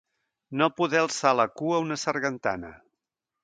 [0.61, 2.77] No poder alçar la cua a una sargantana.